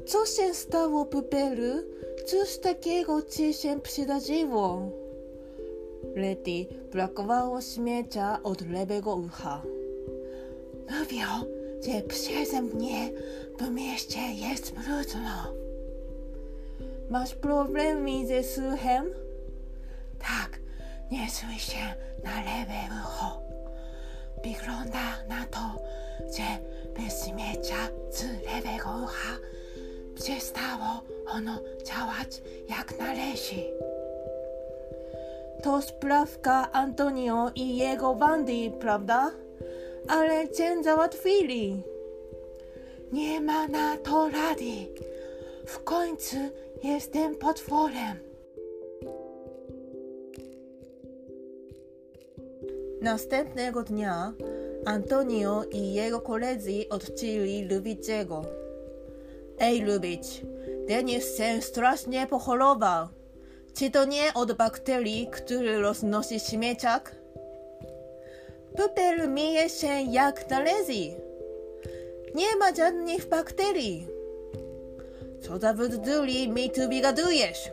Co 0.06 0.26
się 0.26 0.54
stało, 0.54 1.06
Pupelu? 1.06 1.84
Cóż 2.26 2.58
takiego 2.58 3.22
ci 3.22 3.54
się 3.54 3.82
przydarzyło? 3.82 4.92
Leti 6.16 6.68
brakowało 6.92 7.62
śmiecia 7.62 8.40
od 8.44 8.70
lewego 8.70 9.16
ucha. 9.16 9.62
Mówią, 11.00 11.28
że 11.86 12.02
przeze 12.02 12.62
mnie 12.62 13.12
w 13.60 13.70
mieście 13.70 14.20
jest 14.20 14.74
brudno. 14.74 15.54
Masz 17.10 17.36
problemy 17.36 18.28
ze 18.28 18.44
słuchem? 18.44 19.06
Tak, 20.20 20.60
nie 21.12 21.28
słyszę 21.32 21.96
na 22.24 22.36
lewe 22.36 23.02
ucho. 23.04 23.43
Wygląda 24.44 25.24
na 25.30 25.46
to, 25.52 25.84
że 26.38 26.44
bez 27.02 27.28
śmiecia 27.28 27.90
z 28.10 28.24
lewego 28.24 28.90
ucha 29.04 29.38
przestało 30.16 31.02
ono 31.28 31.60
działać 31.84 32.42
jak 32.70 33.00
należy. 33.00 33.64
To 35.64 35.82
sprawka 35.82 36.72
Antonio 36.72 37.52
i 37.56 37.78
jego 37.78 38.16
bandy, 38.16 38.72
prawda? 38.80 39.32
Ale 40.08 40.50
cię 40.50 40.84
załatwili. 40.84 41.84
Nie 43.12 43.42
ma 43.42 43.68
na 43.68 43.98
to 43.98 44.30
rady. 44.30 44.88
W 45.66 45.84
końcu 45.84 46.38
jestem 46.84 47.36
potworem. 47.36 48.33
Następnego 53.04 53.84
dnia 53.84 54.34
Antonio 54.86 55.64
i 55.72 55.94
jego 55.94 56.22
koledzy 56.22 56.86
odcięli 56.90 57.68
Lubiciego. 57.72 58.42
Ej, 59.60 59.82
Lubić, 59.82 60.42
Denis 60.88 61.38
się 61.38 61.62
strasznie 61.62 62.28
pochorował. 62.28 63.08
Czy 63.78 63.92
to 63.92 64.06
nie 64.06 64.34
od 64.36 64.54
bakterii, 64.54 65.28
które 65.32 65.80
roznosi 65.80 66.40
śmieciak? 66.40 67.16
Pupel 68.78 69.30
myje 69.30 69.70
się 69.70 70.02
jak 70.12 70.50
należy. 70.50 71.16
Nie 72.36 72.56
ma 72.60 72.76
żadnych 72.76 73.30
bakterii. 73.30 74.08
Co 75.42 75.60
za 75.60 75.74
bzduri 75.74 76.50
mi 76.50 76.72
tu 76.72 76.90
wygadujesz? 76.90 77.72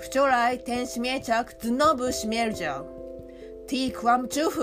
Wczoraj 0.00 0.58
ten 0.58 0.86
śmieciak 0.86 1.54
znowu 1.62 2.12
śmierdział. 2.12 3.01
Ty 3.72 3.90
kłamczuchu, 3.90 4.60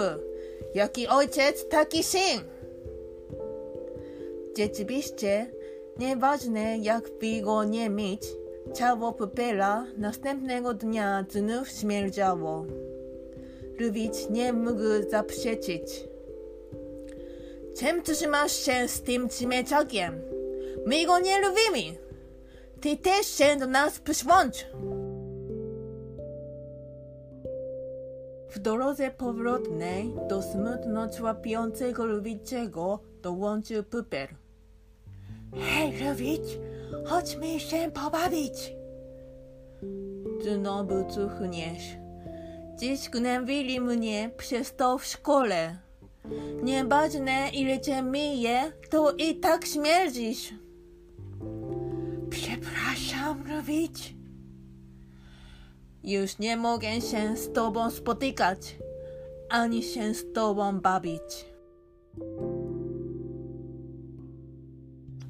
jaki 0.76 1.08
ojciec, 1.08 1.68
taki 1.70 2.04
syn. 2.04 2.40
Rzeczywiście, 4.58 5.52
nieważne 5.98 6.78
jak 6.78 7.10
by 7.20 7.68
nie 7.70 7.90
mieć, 7.90 8.22
ciało 8.76 9.14
Pupela 9.14 9.86
następnego 9.98 10.74
dnia 10.74 11.26
znów 11.30 11.70
śmierdziało. 11.70 12.66
Lubicz 13.80 14.30
nie 14.30 14.54
mógł 14.54 15.10
zaprzeczyć. 15.10 16.04
Czym 17.80 18.04
trzymasz 18.04 18.66
się 18.66 18.88
z 18.88 19.02
tym 19.02 19.30
śmieciakiem? 19.30 20.22
My 20.86 21.06
go 21.06 21.20
nie 21.20 21.38
lubimy. 21.42 21.98
Ty 22.82 22.98
też 22.98 23.28
się 23.28 23.58
do 23.60 23.68
nas 23.68 24.00
przyłącz. 24.00 24.66
W 28.50 28.60
drodze 28.60 29.12
powrotnej 29.12 30.14
do 30.30 30.42
smutno 30.42 31.10
człapiącego 31.10 32.06
Lubiciego 32.06 33.00
dołączył 33.22 33.84
Puper. 33.84 34.36
Hej, 35.56 36.04
Lubicz, 36.04 36.60
chodźmy 37.06 37.60
się 37.60 37.92
pobawić. 37.92 38.74
Znowu 40.42 41.10
cuchniesz. 41.10 41.98
Dziś 42.80 43.10
gnębili 43.10 43.82
mnie 43.82 44.32
przez 44.38 44.76
to 44.76 44.98
w 44.98 45.06
szkole. 45.06 45.78
Nieważne 46.64 47.50
ile 47.54 47.80
cię 47.80 48.04
myje, 48.04 48.72
to 48.90 49.12
i 49.12 49.36
tak 49.36 49.66
śmierdzisz. 49.66 50.54
Przepraszam, 52.30 53.44
Lubicz. 53.56 54.19
Już 56.04 56.40
nie 56.40 56.58
mogę 56.58 57.02
się 57.02 57.38
z 57.38 57.54
tobą 57.54 57.92
spotykać, 57.92 58.76
ani 59.50 59.84
się 59.84 60.14
z 60.14 60.34
tobą 60.34 60.82
bawić. 60.82 61.46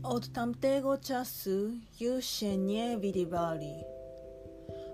Od 0.04 0.34
tamtego 0.34 0.98
czasu 0.98 1.70
już 2.00 2.26
się 2.26 2.58
nie 2.58 2.98
widywali. 2.98 3.84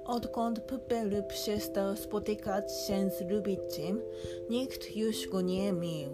Odkąd 0.05 0.59
Pupelu 0.59 1.23
przestał 1.27 1.95
spotykać 1.95 2.71
się 2.87 3.09
z 3.09 3.31
Lubiciem, 3.31 4.01
nikt 4.49 4.95
już 4.95 5.27
go 5.27 5.41
nie 5.41 5.73
mił. 5.73 6.09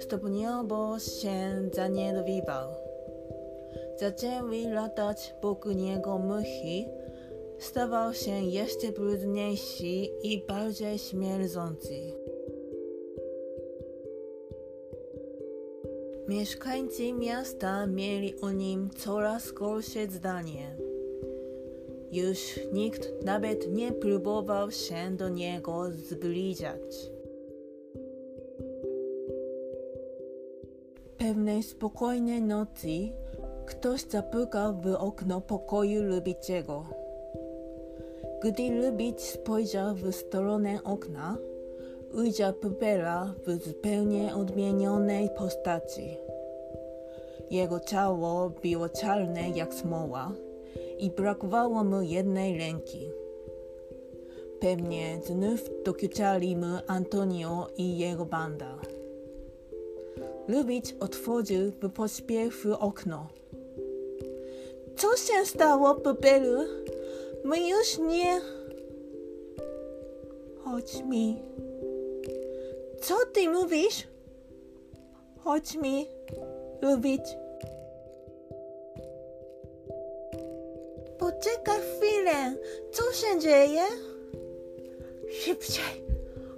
Stopniowo 0.00 0.98
się 0.98 1.68
zaniedowywał. 1.72 2.68
Zaczęły 4.00 4.62
latać 4.68 5.34
wokół 5.42 5.72
niego 5.72 6.18
muchy, 6.18 6.84
stawał 7.58 8.14
się 8.14 8.30
jeszcze 8.30 8.92
brudniejszy 8.92 10.08
i 10.22 10.44
bardziej 10.48 10.98
śmierdzący. 10.98 12.24
Mieszkańcy 16.28 17.12
miasta 17.12 17.86
mieli 17.86 18.40
o 18.40 18.50
nim 18.50 18.90
coraz 18.96 19.52
gorsze 19.52 20.06
zdanie. 20.06 20.76
Już 22.12 22.60
nikt 22.72 23.24
nawet 23.24 23.72
nie 23.72 23.92
próbował 23.92 24.70
się 24.70 25.10
do 25.16 25.28
niego 25.28 25.90
zbliżać. 25.90 27.10
Pewnej 31.18 31.62
spokojnej 31.62 32.42
nocy 32.42 32.88
ktoś 33.66 34.02
zapukał 34.02 34.80
w 34.80 34.86
okno 34.86 35.40
pokoju 35.40 36.02
Lubiciego. 36.02 37.03
Gdy 38.44 38.70
Lubicz 38.70 39.20
spojrzał 39.20 39.94
w 39.94 40.14
stronę 40.14 40.78
okna, 40.84 41.36
ujrzał 42.14 42.52
Pupela 42.52 43.34
w 43.46 43.64
zupełnie 43.64 44.34
odmienionej 44.34 45.30
postaci. 45.38 46.18
Jego 47.50 47.80
ciało 47.80 48.50
było 48.50 48.88
czarne 48.88 49.50
jak 49.50 49.74
smoła 49.74 50.32
i 50.98 51.10
brakowało 51.10 51.84
mu 51.84 52.02
jednej 52.02 52.58
ręki. 52.58 53.10
Pewnie 54.60 55.20
znów 55.26 55.70
dokuczali 55.84 56.56
mu 56.56 56.78
Antonio 56.86 57.68
i 57.76 57.98
jego 57.98 58.24
banda. 58.24 58.78
Lubicz 60.48 60.94
otworzył 61.00 61.70
w 61.70 61.90
pośpiechu 61.90 62.72
okno. 62.78 63.26
Co 64.96 65.16
się 65.16 65.46
stało, 65.46 65.94
Pupelu? 65.94 66.83
My 67.44 67.68
już 67.68 67.98
nie... 67.98 68.40
Chodź 70.64 71.02
mi. 71.02 71.42
Co 73.00 73.14
ty 73.32 73.48
mówisz? 73.48 74.08
Chodź 75.38 75.76
mi, 75.76 76.08
Lubicz. 76.82 77.28
Poczekaj 81.18 81.80
chwilę. 81.80 82.54
Co 82.92 83.12
się 83.12 83.40
dzieje? 83.40 83.82
Szybciej, 85.30 86.04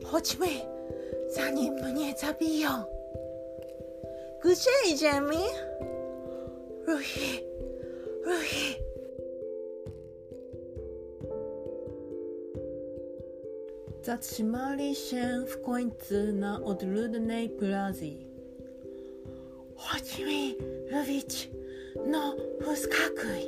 chodźmy, 0.05 0.46
zanim 1.29 1.75
mnie 1.75 2.14
zabiją. 2.20 2.68
Gdzie 4.44 4.94
idziemy? 4.94 5.37
Ruchy, 6.87 7.42
ruchy. 8.25 8.86
Zatrzymali 14.07 14.95
się 14.95 15.45
w 15.49 15.62
końcu 15.62 16.14
na 16.33 16.64
odludnej 16.64 17.49
plaży. 17.49 18.12
Chodźmy, 19.77 20.55
Lubicz. 20.90 21.49
No, 22.07 22.37
poskakuj. 22.64 23.42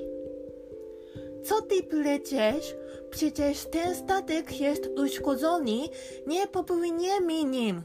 Co 1.44 1.62
ty 1.62 1.82
pleciesz? 1.82 2.76
Przecież 3.10 3.64
ten 3.64 3.94
statek 3.94 4.60
jest 4.60 4.88
uszkodzony, 4.98 5.78
nie 6.26 6.46
popłyniemy 6.46 7.44
nim. 7.44 7.82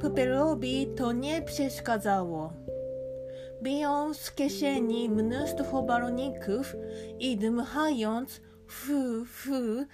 Pupelowi 0.00 0.86
to 0.96 1.12
nie 1.12 1.42
przeszkadzało. 1.42 2.52
Wyjął 3.62 4.14
z 4.14 4.30
kieszeni 4.30 5.10
mnóstwo 5.10 5.82
baloników 5.82 6.76
i 7.18 7.36
dmuchając 7.36 8.40
fu, 8.66 9.24
fu, 9.24 9.86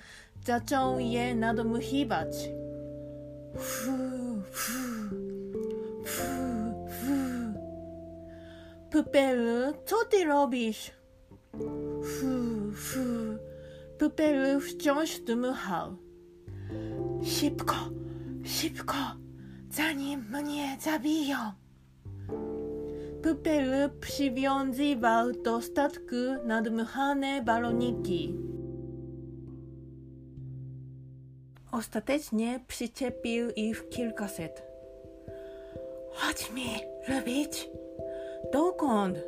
zaczął 0.44 0.98
je 0.98 1.34
nadmuchiwać. 1.34 2.34
Fu, 3.56 3.92
fu, 4.52 4.82
fu, 6.04 6.32
fu. 6.88 7.14
Pupelu, 8.90 9.72
co 9.86 9.96
robisz? 10.28 10.90
Fu, 12.02 12.72
fu. 12.74 12.98
Pupelu 13.98 14.60
wciąż 14.60 15.20
dmuchał. 15.20 15.96
Szybko, 17.24 17.74
szybko, 18.44 18.94
zanim 19.70 20.24
mnie 20.30 20.76
zabiją. 20.80 21.36
Pupelu 23.22 23.90
przywiązywał 24.00 25.32
do 25.32 25.62
statku 25.62 26.16
nadmuchane 26.46 27.42
baloniki. 27.42 28.53
Ostatecznie 31.74 32.60
przyczepił 32.68 33.50
ich 33.50 33.88
kilkaset. 33.88 34.62
Chodźmy, 36.10 36.60
lubić, 37.08 37.70
Dokąd? 38.52 39.18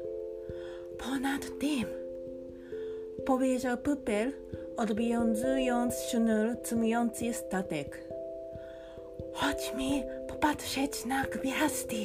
ponad 0.98 1.58
tym. 1.60 1.84
Powiedział 3.26 3.78
Pupel, 3.78 4.32
odwiązując 4.76 5.94
sznur 6.00 6.56
trzymujący 6.62 7.32
statek. 7.32 8.08
Chodźmy 9.32 10.02
popatrzeć 10.28 11.04
na 11.04 11.24
gwiazdy. 11.24 12.04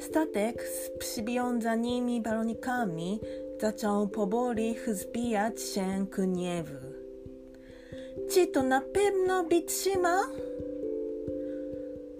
Statek 0.00 0.62
z 0.62 0.90
przywiązanymi 0.98 2.20
balonikami 2.20 3.20
zaczął 3.60 4.08
powoli 4.08 4.76
zbijać 4.92 5.62
się 5.62 6.06
niebu. 6.26 6.98
Czy 8.30 8.46
to 8.46 8.62
na 8.62 8.80
pewno 8.80 9.44
wytrzyma? 9.44 10.20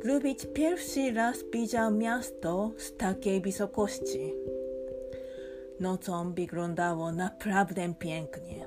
Lubicz 0.05 0.46
pierwszy 0.46 1.12
raz 1.12 1.44
widział 1.53 1.90
miasto 1.90 2.70
z 2.77 2.96
takiej 2.96 3.40
wysokości. 3.40 4.35
Nocą 5.81 6.35
wyglądało 6.35 7.12
naprawdę 7.12 7.94
pięknie. 7.98 8.66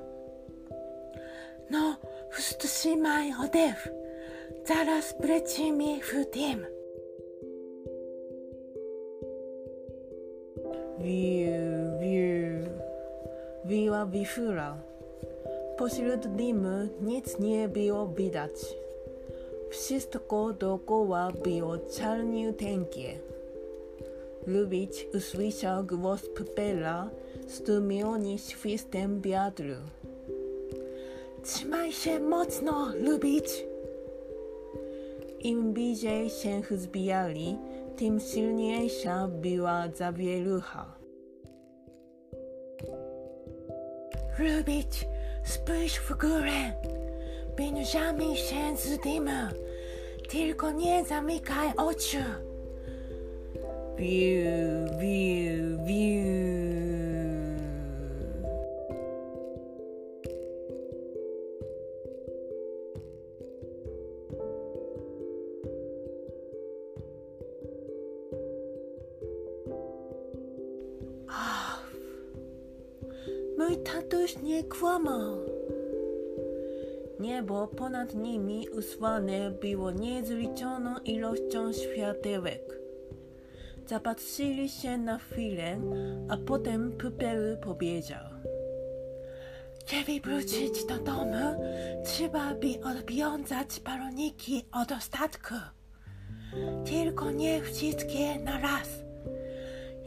No, 1.69 1.97
wstrzymaj 2.31 3.31
oddech. 3.45 3.87
Zaraz 4.67 5.15
wlecimy 5.19 5.99
w 5.99 6.25
tym. 6.31 6.65
Wiu. 10.99 11.50
Wiła 13.71 14.05
wifura. 14.05 14.77
Pośród 15.77 16.27
dymu 16.27 16.87
nic 17.01 17.39
nie 17.39 17.69
było 17.69 18.07
widać. 18.07 18.51
Wszystko 19.69 20.53
dookoła 20.53 21.31
było 21.43 21.77
czarniuteńkie. 21.77 23.19
Lubicz 24.47 25.07
usłyszał 25.15 25.83
głos 25.83 26.21
Pupela 26.35 27.09
stłumiony 27.47 28.37
świstem 28.37 29.21
wiatru. 29.21 29.75
Trzymaj 31.43 31.91
się 31.91 32.19
mocno, 32.19 32.87
lubić. 32.95 33.65
Im 35.39 35.73
bliżej 35.73 36.29
się 36.29 36.61
zbijali, 36.71 37.57
tym 37.97 38.19
silniejsza 38.19 39.27
była 39.27 39.87
zawierucha. 39.95 41.01
Lubić, 44.39 45.07
spójrz 45.43 45.99
w 45.99 46.17
górę. 46.17 46.73
Wynurzamy 47.57 48.35
się 48.37 48.77
z. 48.77 49.01
Tylko 50.29 50.71
nie 50.71 51.05
zamykaj 51.05 51.67
oczu. 51.77 52.17
Wiu, 53.97 54.97
wiu, 54.99 55.85
wiu. 55.85 56.90
Tatuś 74.21 74.43
nie 74.43 74.63
kłamał. 74.63 75.37
Niebo 77.19 77.67
ponad 77.67 78.15
nimi 78.15 78.69
usłane 78.69 79.51
było 79.51 79.91
niezliczoną 79.91 80.97
ilością 81.05 81.73
światełek. 81.73 82.79
Zapatrzyli 83.87 84.69
się 84.69 84.97
na 84.97 85.17
chwilę, 85.17 85.77
a 86.29 86.37
potem 86.37 86.91
Pupelu 86.91 87.57
powiedział. 87.57 88.25
Żeby 89.87 90.19
wrócić 90.19 90.85
do 90.85 90.97
domu, 90.97 91.63
trzeba 92.05 92.55
by 92.55 92.83
odwiązać 92.83 93.79
baloniki 93.79 94.65
od 94.71 95.03
statku. 95.03 95.55
Tylko 96.85 97.31
nie 97.31 97.61
wszystkie 97.61 98.39
na 98.39 98.59
raz. 98.59 98.87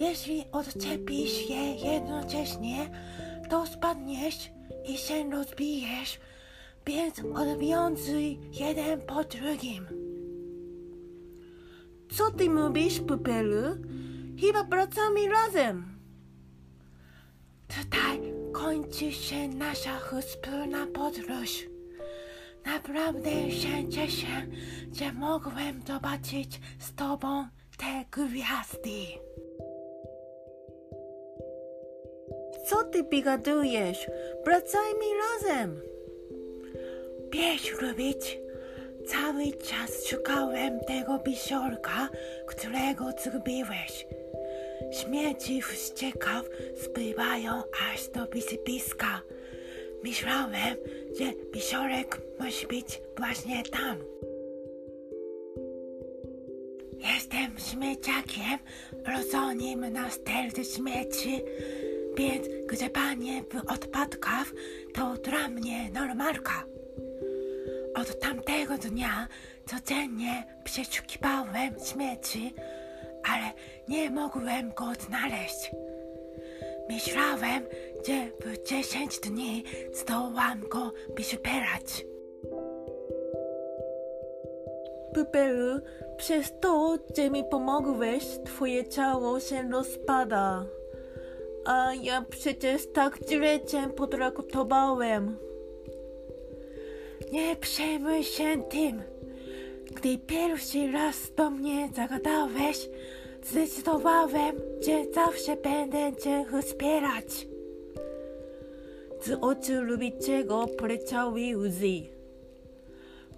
Jeśli 0.00 0.44
odczepisz 0.52 1.50
je 1.50 1.74
jednocześnie, 1.74 2.90
to 3.50 3.66
spadniesz 3.66 4.50
i 4.88 4.98
się 4.98 5.30
rozbijesz, 5.30 6.20
więc 6.86 7.18
odwiązuj 7.34 8.38
jeden 8.52 9.00
po 9.00 9.24
drugim. 9.24 9.86
Co 12.10 12.30
ty 12.30 12.50
mówisz, 12.50 13.00
Pupelu? 13.00 13.76
Chyba 14.40 14.64
wracamy 14.64 15.28
razem. 15.28 15.98
Tutaj 17.68 18.34
kończy 18.52 19.12
się 19.12 19.48
nasza 19.48 20.00
wspólna 20.20 20.86
podróż. 20.86 21.64
Naprawdę 22.66 23.50
się 23.50 23.88
cieszę, 23.88 24.46
że 24.92 25.12
mogłem 25.12 25.82
zobaczyć 25.86 26.60
z 26.78 26.94
tobą 26.94 27.48
te 27.76 28.04
gwiazdy. 28.10 29.04
Co 32.64 32.84
ty 32.84 33.02
bigadujesz? 33.02 34.06
Wracajmy 34.44 35.04
razem. 35.22 35.80
Wiesz, 37.32 37.80
lubić, 37.80 38.38
cały 39.06 39.44
czas 39.52 40.06
szukałem 40.08 40.80
tego 40.80 41.18
bisiorka, 41.18 42.08
którego 42.46 43.04
zgubiłeś. 43.24 44.06
Śmieci 44.92 45.62
wściekaw 45.62 46.44
spływają 46.76 47.62
aż 47.92 48.08
do 48.08 48.26
wysypiska. 48.26 49.22
Myślałem, 50.04 50.76
że 51.18 51.50
bisiorek 51.52 52.20
musi 52.40 52.66
być 52.66 53.00
właśnie 53.16 53.62
tam. 53.62 53.98
Jestem 57.14 57.58
śmieciakiem, 57.58 58.58
rozumiem 59.06 59.92
na 59.92 60.10
sterty 60.10 60.64
śmieci, 60.64 61.42
więc 62.16 62.48
grzebanie 62.66 63.42
w 63.42 63.72
odpadkach 63.72 64.52
to 64.94 65.14
dla 65.14 65.48
mnie 65.48 65.90
normalka. 65.90 66.64
Od 67.94 68.20
tamtego 68.20 68.78
dnia 68.78 69.28
codziennie 69.66 70.44
przeszukiwałem 70.64 71.74
śmieci, 71.84 72.54
ale 73.32 73.52
nie 73.88 74.10
mogłem 74.10 74.72
go 74.72 74.84
znaleźć. 75.06 75.70
Myślałem, 76.88 77.62
że 78.06 78.48
w 78.50 78.68
10 78.68 79.20
dni 79.20 79.64
zdołam 79.92 80.60
go 80.68 80.92
wyszperać. 81.16 82.06
Pupelu, 85.14 85.80
przez 86.16 86.52
to, 86.60 86.98
że 87.16 87.30
mi 87.30 87.44
pomogłeś, 87.44 88.24
twoje 88.44 88.88
ciało 88.88 89.40
się 89.40 89.70
rozpada. 89.72 90.64
A 91.64 91.94
ja 92.02 92.24
przecież 92.30 92.86
tak 92.92 93.18
źle 93.28 93.60
potraktowałem. 93.96 95.36
Nie 97.32 97.56
przejmuj 97.56 98.24
się 98.24 98.62
tym. 98.70 99.02
Gdy 99.94 100.18
pierwszy 100.18 100.92
raz 100.92 101.34
do 101.36 101.50
mnie 101.50 101.88
zagadałeś, 101.96 102.88
zdecydowałem, 103.42 104.56
że 104.80 105.12
zawsze 105.12 105.56
będę 105.56 106.16
cię 106.16 106.44
wspierać. 106.62 107.46
Z 109.20 109.30
oczu 109.40 109.82
Lubiczego 109.82 110.66
poleciały 110.66 111.56
łzy. 111.56 112.02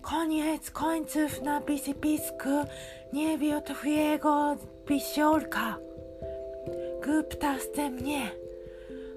Koniec 0.02 0.70
końców 0.70 1.42
na 1.42 1.60
wysypisku 1.60 2.48
nie 3.12 3.38
było 3.38 3.60
twojego 3.60 4.56
pisiorka. 4.86 5.85
Głuptasty 7.06 7.90
mnie. 7.90 8.30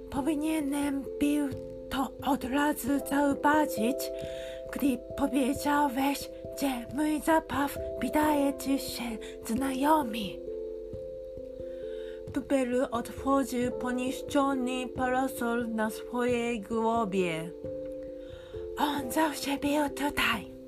Powinienem 0.10 1.04
był 1.19 1.49
to 1.89 2.12
od 2.32 2.43
razu 2.43 2.89
zauważyć, 3.10 4.12
gdy 4.73 4.97
powiedziałeś, 5.17 6.30
gdzie 6.56 6.86
mój 6.95 7.21
zabaw 7.21 7.78
wydaje 8.02 8.54
ci 8.58 8.80
się 8.80 9.04
znajomy. 9.45 10.49
Pupelu 12.34 12.86
otworzył 12.91 13.71
poniszczony 13.71 14.88
parasol 14.88 15.69
na 15.69 15.89
swojej 15.89 16.62
głowie. 16.62 17.52
On 18.78 19.12
zawsze 19.12 19.58
był 19.58 19.89
tutaj. 19.89 20.59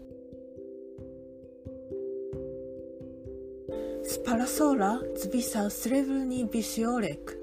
Z 4.12 4.17
parasola 4.17 5.00
zwisał 5.15 5.69
srebrny 5.69 6.47
wisiorek. 6.47 7.38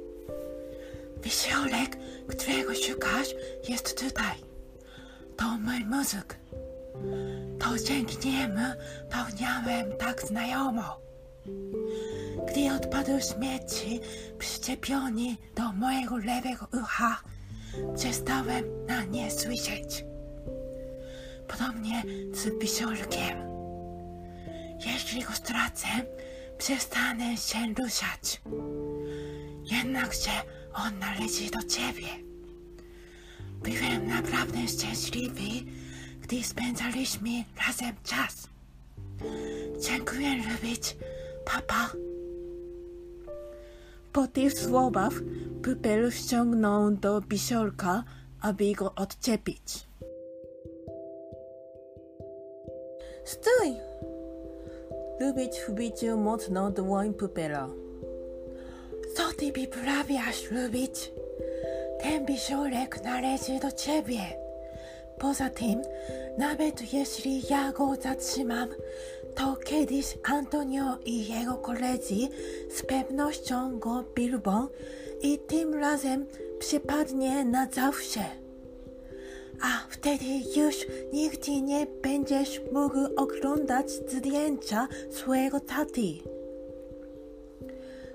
Wisiorek, 1.22 1.96
którego 2.26 2.74
szukasz, 2.74 3.34
jest 3.68 4.00
tutaj. 4.00 4.36
To 5.36 5.44
mój 5.44 5.84
mózg. 5.84 6.36
To 7.58 7.84
dzięki 7.84 8.28
niemu 8.28 8.60
pachniałem 9.10 9.92
tak 9.98 10.22
znajomo. 10.22 11.00
Gdy 12.48 12.74
odpadł 12.76 13.10
śmieci 13.20 14.00
przyczepiony 14.38 15.36
do 15.56 15.72
mojego 15.72 16.16
lewego 16.16 16.66
ucha, 16.82 17.22
przestałem 17.96 18.64
na 18.86 19.04
nie 19.04 19.30
słyszeć. 19.30 20.04
Podobnie 21.48 22.02
z 22.32 22.60
wisiorkiem. 22.60 23.38
Jeśli 24.86 25.22
go 25.22 25.32
stracę, 25.32 25.88
przestanę 26.58 27.36
się 27.36 27.58
ruszać. 27.78 28.40
Jednakże 29.64 30.30
on 30.74 30.98
należy 30.98 31.50
do 31.50 31.62
ciebie. 31.62 32.08
Byłem 33.62 34.08
naprawdę 34.08 34.68
szczęśliwy, 34.68 35.70
gdy 36.20 36.44
spędzaliśmy 36.44 37.30
razem 37.66 37.94
czas. 38.04 38.48
Dziękuję 39.80 40.28
lubić, 40.36 40.96
papa. 41.44 41.92
Po 44.12 44.26
tych 44.26 44.52
słowach 44.52 45.12
Pupel 45.62 46.12
ściągnął 46.12 46.90
do 46.90 47.20
wisiorka, 47.20 48.04
aby 48.40 48.72
go 48.72 48.94
odczepić. 48.94 49.86
Stój! 53.24 53.87
Lubić 55.20 55.58
chwycił 55.60 56.16
mocno 56.16 56.70
dłoń 56.70 57.14
Pupela. 57.14 57.68
Co 59.14 59.22
ty 59.36 59.52
wyprawiasz, 59.52 60.50
lubić? 60.50 61.12
Ten 62.02 62.26
wisiorek 62.26 63.04
należy 63.04 63.58
do 63.62 63.72
ciebie. 63.72 64.20
Poza 65.18 65.50
tym, 65.50 65.82
nawet 66.38 66.92
jeśli 66.92 67.42
ja 67.50 67.72
go 67.72 67.94
zatrzymam, 68.02 68.68
to 69.34 69.56
kiedyś 69.56 70.18
Antonio 70.22 70.98
i 71.04 71.26
jego 71.26 71.54
koledzy 71.54 72.28
z 72.70 72.82
pewnością 72.82 73.78
go 73.78 74.04
bilbą 74.14 74.66
i 75.22 75.38
tym 75.38 75.74
razem 75.74 76.26
przypadnie 76.58 77.44
na 77.44 77.66
zawsze. 77.72 78.47
A 79.62 79.86
wtedy 79.88 80.24
już 80.56 80.86
nigdy 81.12 81.62
nie 81.62 81.86
będziesz 82.02 82.60
mógł 82.72 82.98
oglądać 83.16 83.90
zdjęcia 83.90 84.88
swojego 85.10 85.60
taty. 85.60 86.12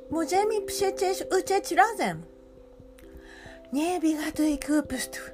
Możemy 0.10 0.62
przecież 0.62 1.24
uciec 1.40 1.72
razem. 1.72 2.22
Nie 3.74 4.00
wygaduj 4.00 4.60
głupstw. 4.68 5.32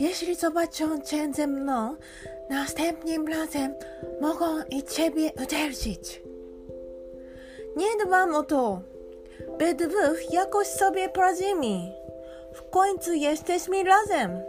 Jeśli 0.00 0.34
zobaczą 0.34 1.00
cię 1.00 1.32
ze 1.34 1.46
mną, 1.46 1.96
następnym 2.50 3.28
razem 3.28 3.74
mogą 4.20 4.46
i 4.70 4.82
ciebie 4.82 5.30
uderzyć. 5.44 6.22
Nie 7.76 8.04
dbam 8.06 8.34
o 8.34 8.42
to. 8.42 8.80
We 9.58 9.74
dwóch 9.74 10.32
jakoś 10.32 10.66
sobie 10.66 11.08
poradzimy. 11.08 11.92
W 12.52 12.70
końcu 12.70 13.12
jesteśmy 13.12 13.84
razem. 13.84 14.40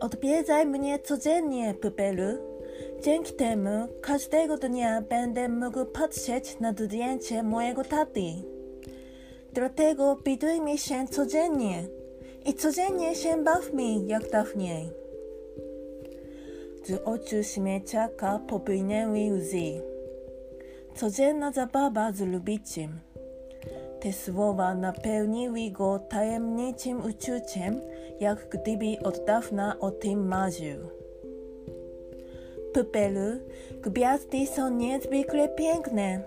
Odwiedzaj 0.00 0.66
mnie 0.66 0.98
codziennie, 0.98 1.74
Pupelu. 1.74 2.38
Dzięki 3.02 3.32
temu 3.32 3.88
każdego 4.00 4.56
dnia 4.56 5.02
będę 5.02 5.48
mógł 5.48 5.84
patrzeć 5.84 6.60
na 6.60 6.72
zdjęcie 6.72 7.42
mojego 7.42 7.84
taty. 7.84 8.22
Dlatego 9.52 10.16
widujmy 10.24 10.78
się 10.78 11.08
codziennie 11.08 11.82
i 12.46 12.54
codziennie 12.54 13.14
się 13.14 13.44
bawmy 13.44 14.06
jak 14.06 14.30
dawniej. 14.30 14.90
Z 16.84 17.02
oczu 17.04 17.42
śmieciaka 17.42 18.38
popłynęły 18.48 19.32
łzy. 19.32 19.82
Codzienna 20.94 21.52
zabawa 21.52 22.12
z 22.12 22.20
lubiciem. 22.20 23.05
Te 24.00 24.12
słowa 24.12 24.74
napełniły 24.74 25.70
go 25.70 25.98
tajemniczym 25.98 27.04
uczuciem, 27.04 27.80
jak 28.20 28.48
gdyby 28.48 28.96
od 29.04 29.24
dawna 29.24 29.76
o 29.80 29.90
tym 29.90 30.28
marzył. 30.28 30.78
Pupelu, 32.74 33.40
gwiazdy 33.82 34.46
są 34.46 34.70
niezwykle 34.70 35.48
piękne. 35.48 36.22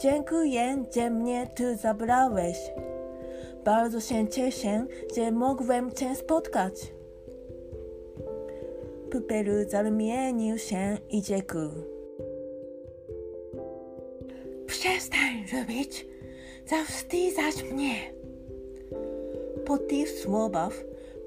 Dziękuję, 0.00 0.84
że 0.94 1.10
mnie 1.10 1.46
tu 1.56 1.76
zabrałeś. 1.76 2.58
Bardzo 3.64 4.00
się 4.00 4.28
cieszę, 4.28 4.86
że 5.16 5.30
mogłem 5.32 5.92
cię 5.92 6.14
spotkać. 6.14 6.92
Pupelu 9.10 9.52
zarumienił 9.68 10.58
się 10.58 10.98
i 11.10 11.22
rzekł. 11.22 11.58
Przestań 14.66 15.44
lubić, 15.52 16.06
zawstydzasz 16.70 17.62
mnie. 17.72 17.94
Po 19.66 19.78
tych 19.78 20.10
słowach 20.10 20.72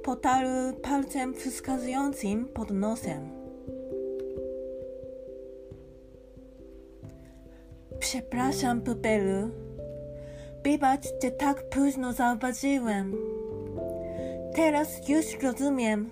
potarł 0.04 0.50
palcem 0.82 1.34
wskazującym 1.34 2.46
pod 2.46 2.72
nosem. 2.72 3.30
Przepraszam, 8.00 8.82
Pupelu. 8.82 9.50
Wybacz, 10.64 11.06
że 11.24 11.32
tak 11.32 11.70
późno 11.70 12.14
zauważyłem. 12.14 13.16
Teraz 14.56 15.10
już 15.10 15.26
rozumiem, 15.44 16.10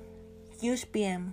już 0.63 0.85
wiem. 0.93 1.31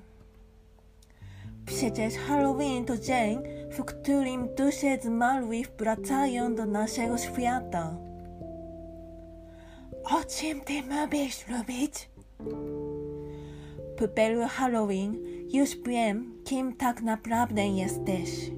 Przecież 1.66 2.14
Halloween 2.14 2.84
to 2.84 2.98
dzień, 2.98 3.38
w 3.70 3.84
którym 3.84 4.54
dusze 4.54 4.98
zmarłych 5.02 5.70
wracają 5.78 6.54
do 6.54 6.66
naszego 6.66 7.18
świata. 7.18 7.96
O 10.04 10.24
czym 10.24 10.60
ty 10.60 10.72
mówisz, 10.82 11.44
lubić? 11.48 12.10
Pupelu 13.96 14.40
Halloween, 14.48 15.16
już 15.52 15.76
wiem, 15.86 16.42
kim 16.44 16.76
tak 16.76 17.02
naprawdę 17.02 17.66
jesteś. 17.66 18.50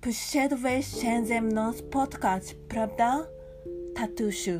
Przyszedłeś 0.00 0.86
się 0.86 1.26
ze 1.26 1.40
mną 1.40 1.72
spotkać, 1.72 2.56
prawda, 2.68 3.26
tatusiu? 3.94 4.58